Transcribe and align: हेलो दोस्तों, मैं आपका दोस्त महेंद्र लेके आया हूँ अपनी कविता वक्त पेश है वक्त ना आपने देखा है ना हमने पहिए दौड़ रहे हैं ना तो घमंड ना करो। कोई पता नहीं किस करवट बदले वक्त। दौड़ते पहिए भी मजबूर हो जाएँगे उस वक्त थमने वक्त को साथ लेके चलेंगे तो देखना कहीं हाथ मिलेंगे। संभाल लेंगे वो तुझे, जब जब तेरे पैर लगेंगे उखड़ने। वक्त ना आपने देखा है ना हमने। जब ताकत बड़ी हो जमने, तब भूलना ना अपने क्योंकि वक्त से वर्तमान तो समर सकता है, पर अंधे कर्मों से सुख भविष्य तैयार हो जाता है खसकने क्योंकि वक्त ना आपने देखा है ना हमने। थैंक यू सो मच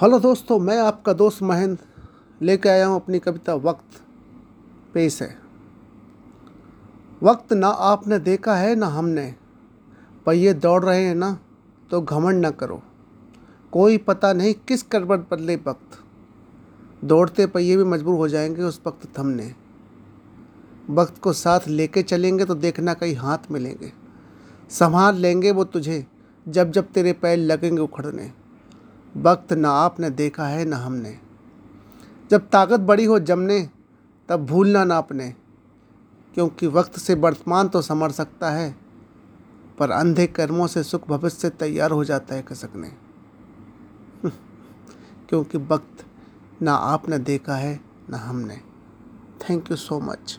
हेलो 0.00 0.18
दोस्तों, 0.18 0.58
मैं 0.58 0.76
आपका 0.78 1.12
दोस्त 1.12 1.42
महेंद्र 1.42 2.44
लेके 2.44 2.68
आया 2.68 2.86
हूँ 2.86 2.94
अपनी 2.96 3.18
कविता 3.18 3.54
वक्त 3.56 4.00
पेश 4.94 5.20
है 5.22 5.28
वक्त 7.22 7.52
ना 7.52 7.68
आपने 7.88 8.18
देखा 8.18 8.54
है 8.56 8.74
ना 8.74 8.86
हमने 8.86 9.26
पहिए 10.26 10.54
दौड़ 10.54 10.82
रहे 10.84 11.04
हैं 11.04 11.14
ना 11.14 11.30
तो 11.90 12.00
घमंड 12.00 12.40
ना 12.42 12.50
करो। 12.52 12.80
कोई 13.72 13.98
पता 13.98 14.32
नहीं 14.32 14.54
किस 14.68 14.82
करवट 14.84 15.28
बदले 15.30 15.56
वक्त। 15.66 16.00
दौड़ते 17.04 17.46
पहिए 17.48 17.76
भी 17.76 17.84
मजबूर 17.84 18.16
हो 18.16 18.28
जाएँगे 18.28 18.62
उस 18.62 18.80
वक्त 18.86 19.08
थमने 19.18 19.52
वक्त 20.94 21.20
को 21.22 21.32
साथ 21.34 21.68
लेके 21.68 22.02
चलेंगे 22.02 22.44
तो 22.44 22.54
देखना 22.56 22.94
कहीं 22.94 23.16
हाथ 23.16 23.50
मिलेंगे। 23.50 23.92
संभाल 24.70 25.16
लेंगे 25.16 25.50
वो 25.50 25.64
तुझे, 25.66 26.04
जब 26.46 26.70
जब 26.70 26.92
तेरे 26.92 27.12
पैर 27.12 27.38
लगेंगे 27.38 27.82
उखड़ने। 27.82 28.32
वक्त 29.16 29.52
ना 29.52 29.70
आपने 29.70 30.10
देखा 30.10 30.46
है 30.46 30.64
ना 30.64 30.76
हमने। 30.76 31.18
जब 32.30 32.48
ताकत 32.48 32.80
बड़ी 32.80 33.04
हो 33.04 33.18
जमने, 33.18 33.68
तब 34.28 34.46
भूलना 34.46 34.84
ना 34.84 34.98
अपने 34.98 35.34
क्योंकि 36.34 36.66
वक्त 36.66 36.98
से 36.98 37.14
वर्तमान 37.14 37.68
तो 37.68 37.82
समर 37.82 38.10
सकता 38.10 38.50
है, 38.50 38.76
पर 39.78 39.90
अंधे 39.90 40.26
कर्मों 40.26 40.66
से 40.66 40.82
सुख 40.82 41.08
भविष्य 41.08 41.50
तैयार 41.50 41.90
हो 41.90 42.04
जाता 42.04 42.34
है 42.34 42.42
खसकने 42.42 42.88
क्योंकि 45.28 45.58
वक्त 45.58 46.04
ना 46.62 46.74
आपने 46.74 47.18
देखा 47.18 47.54
है 47.54 47.80
ना 48.10 48.18
हमने। 48.18 48.60
थैंक 49.40 49.70
यू 49.70 49.76
सो 49.76 50.00
मच 50.00 50.38